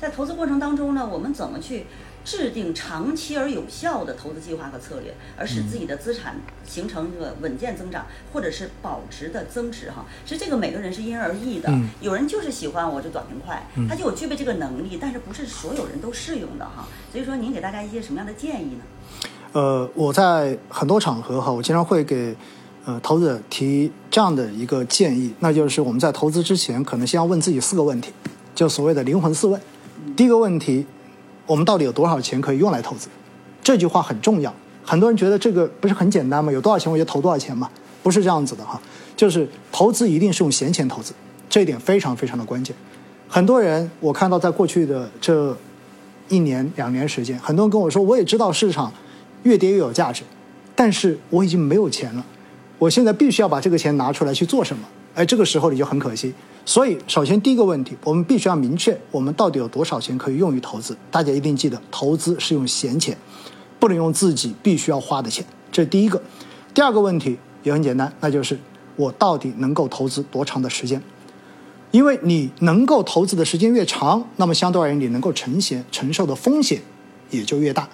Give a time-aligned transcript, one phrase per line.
[0.00, 1.86] 在投资过程当中呢，我们怎么去
[2.24, 10.04] 制定长期而有效的投资计划和策略，而使自己的资产形成这个稳健增长，或者是保值的增值哈？
[10.24, 16.88] 其实这个每个人是因人而异的，有人就是喜欢我就短平快，他就有具备这个能力，但是不是所有人都适用的哈？
[17.12, 18.84] 所以说，您给大家一些什么样的建议呢？
[19.52, 22.36] 呃，我在很多场合哈，我经常会给。
[22.86, 28.12] 呃，投资者提这样的一个建议，那就是我们在投资之前，可能先要问自己四个问题，
[28.54, 29.60] 就所谓的灵魂四问。
[30.16, 30.86] 第一个问题，
[31.46, 33.08] 我们到底有多少钱可以用来投资？
[33.62, 34.52] 这句话很重要。
[34.84, 36.52] 很多人觉得这个不是很简单吗？
[36.52, 37.70] 有多少钱我就投多少钱嘛？
[38.02, 38.80] 不是这样子的哈。
[39.16, 41.14] 就是投资一定是用闲钱投资，
[41.48, 42.74] 这一点非常非常的关键。
[43.28, 45.56] 很多人我看到在过去的这
[46.28, 48.92] 一年两年时间，很多人跟我说，我也知道市场
[49.44, 50.22] 越跌越有价值，
[50.74, 52.24] 但是我已经没有钱了。
[52.78, 54.86] 我现在必须要把这个钱拿出来去做什么？
[55.14, 56.32] 哎，这个时候你就很可惜。
[56.66, 60.96] 所以，首先第一个问题，我们必须要明确我们到底有多少钱可以用于投资。
[61.10, 63.16] 大家一定记得，投资是用闲钱，
[63.78, 65.44] 不能用自己必须要花的钱。
[65.70, 66.20] 这是第一个。
[66.72, 68.58] 第二个问题也很简单，那就是
[68.96, 71.00] 我到底能够投资多长的时间？
[71.90, 76.80] 因为你能够投资的时间越长，那么相对而言，你能够承险承受的风险
[77.30, 77.88] 也就越大。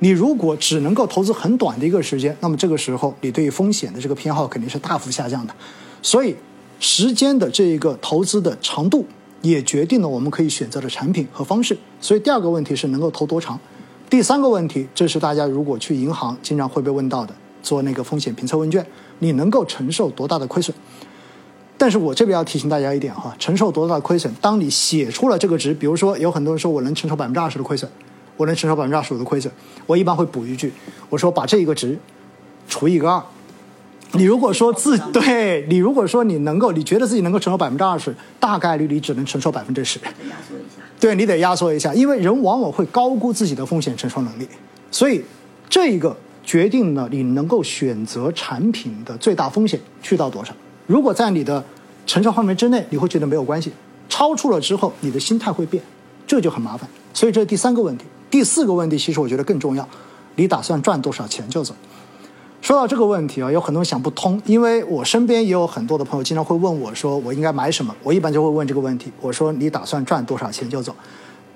[0.00, 5.54] 你如果只能够投资很短的一个时间，那么这个时候你对于风险的这个偏好肯定是大幅下降的。
[6.02, 6.36] 所以，
[6.78, 9.04] 时间的这一个投资的长度
[9.42, 11.76] 也决定了我们可以选择的产品和方式。
[12.00, 13.58] 所以，第二个问题是能够投多长。
[14.08, 18.86] 第三个问题，这是大家如果去银行经常会被问到的，做那个风险评测问卷，
[19.18, 20.74] 你能够承受多大的亏损？
[21.78, 24.32] 但是我这边要提醒大家一点哈，承受多大的亏损？
[24.40, 27.90] 当你写出了这个值，比如说有很多人说我能承受百分之二十的亏损。
[28.38, 29.50] 我能承受百分之二十五的亏损，
[29.86, 30.70] 我一般会补一句，
[31.08, 31.98] 我说把这一个值
[32.68, 33.22] 除一个二。
[34.16, 40.00] 你如果说自对你如果说你能够，你觉得自己能够承受百分之二十，大概率你只能承受百分之十。
[40.98, 44.48] 对你得压缩一下，因为人往往会高估自己的风险承受能力，
[44.90, 45.22] 所以
[45.68, 50.54] 这一个决定了你能够选择产品的最大风险去到多少。
[50.86, 51.62] 如果在你的
[52.06, 53.70] 承受范围之内，你会觉得没有关系；
[54.08, 55.82] 超出了之后，你的心态会变，
[56.26, 56.88] 这就很麻烦。
[57.12, 58.04] 所以这是第三个问题。
[58.30, 59.86] 第四个问题，其实我觉得更重要，
[60.36, 61.74] 你打算赚多少钱就走。
[62.62, 67.94] 说到这个问题啊，有很多人想不通，因为我身边也有很多的朋友经常会问我说，我应该买什么？
[68.02, 70.94] 我一般就会问这个问题，我说你打算赚多少钱就走？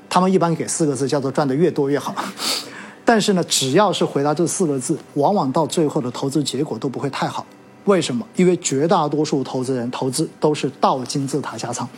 [0.08, 2.14] 他们一般给四个字，叫做赚的越多越好。
[3.04, 7.44] 但是呢，只要是回答这四个字，往往到最后的投资结果都不会太好。
[7.86, 8.24] 为什么？
[8.36, 11.88] 因为绝大多数投资人投资都是倒金字塔下仓，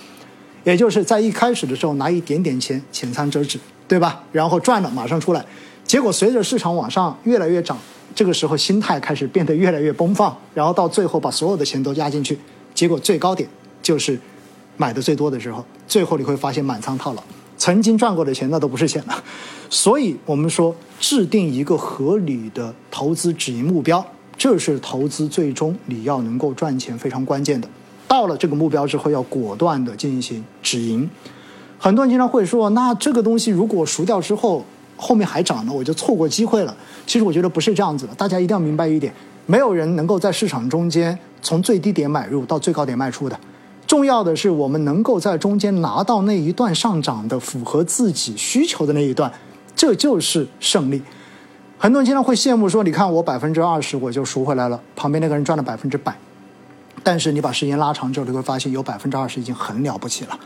[0.65, 3.59] 也就是在一开始的时候拿一点点钱浅仓折纸。
[3.89, 4.23] 对吧？
[4.33, 5.45] 然后赚了马上出来，
[5.84, 7.77] 结果随着市场往上越来越涨，
[8.15, 12.39] 这个时候心态开始变得越来越奔放，然后到最后把所有的钱都压进去，
[12.75, 13.49] 结果最高点
[13.83, 14.19] 就是
[14.77, 17.22] 买的最多的时候，最后你会发现满仓套牢，
[17.56, 19.25] 曾经赚过的钱那都不是钱了。
[19.71, 24.05] 所以我们说制定一个合理的投资止盈目标，
[24.37, 27.67] 这是投资最终你要能够赚钱非常关键的。
[28.06, 31.09] 到了这个目标之后，要果断的进行止盈。
[31.78, 34.62] 很多人经常会说，那这个东西如果赎掉之后，
[34.97, 36.76] 后面还涨呢，我就错过机会了。
[37.06, 39.12] 其实我觉得不是这样子的，大家一定要明白一点，
[39.47, 43.38] 没有人能够在市场中间从最低点买入到最高点卖出的。
[43.86, 49.30] 重要的是我们能够在中间拿到那一段上涨的符合自己需求的那一段，
[49.75, 51.03] 这就是胜利。
[51.76, 56.16] 很多人经常会羡慕说，你看我百分之二十我就赎回来了，旁边那个人赚了百分之百。
[57.03, 60.38] 但是你把时间拉长之后，你会发现有百分之二十已经很了不起了。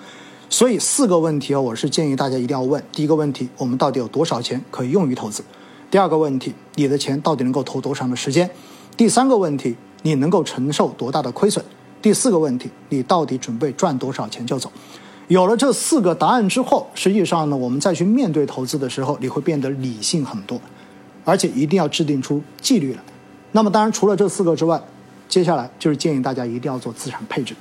[0.49, 2.83] 所以四个问题啊，我是建议大家一定要问。
[2.93, 5.43] 第一个问题，我们到底有多少钱可以用于投资？
[5.91, 8.49] 第二个问题，你的钱到底能够投多长的时间？
[8.97, 11.63] 第三个问题，你能够承受多大的亏损？
[12.01, 14.71] 第四个问题，你到底准备赚多少钱就走？
[15.29, 20.61] 有了这四个答案之后，实际上呢，我们再去面对投资的时候，你会变得理性很多，
[21.25, 23.01] 而且一定要制定出纪律来。
[23.51, 24.81] 那么，当然除了这四个之外，
[25.29, 27.57] 接下来就是建议大家一定要做资产配置。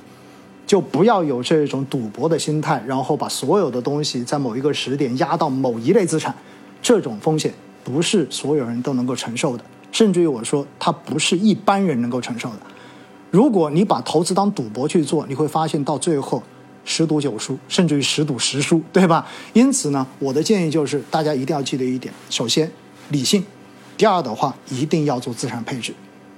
[0.66, 6.34] 就不要有这种赌博的心态，然后把所有的东西在某一个时点压到某一类资产，
[6.82, 7.54] 这种风险
[7.84, 12.58] 不是所有人都能够承受的，甚至于我说它不是一般人能够承受的。
[13.30, 16.42] 如果你把投资当赌博去做，你会发现到最后
[16.84, 19.26] 十赌九输，甚至于十赌十输，对吧？
[19.52, 22.70] 因此呢，我的建议就是大家一定要记得一点：首先
[23.10, 23.44] 理性，
[23.96, 25.94] 第二的话一定要做资产配置。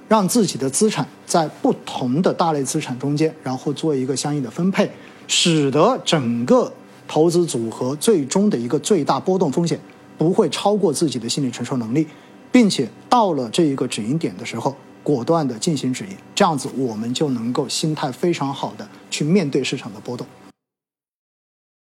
[0.09, 4.89] 让自己的资产在不同的大类资产中间，然后做一个相应的分配，
[5.27, 6.69] 使得整个
[7.07, 9.79] 投资组合最终的一个最大波动风险
[10.17, 12.07] 不会超过自己的心理承受能力，
[12.51, 20.25] 并且到了这一个止盈点的时候，果断的进行止盈，这样子我们就能够心态非常好的去面对市场的波动。